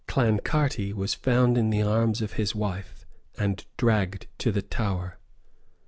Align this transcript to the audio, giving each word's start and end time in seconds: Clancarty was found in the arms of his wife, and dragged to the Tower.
Clancarty 0.07 0.91
was 0.93 1.13
found 1.13 1.59
in 1.59 1.69
the 1.69 1.83
arms 1.83 2.23
of 2.23 2.33
his 2.33 2.55
wife, 2.55 3.05
and 3.37 3.63
dragged 3.77 4.25
to 4.39 4.51
the 4.51 4.63
Tower. 4.63 5.19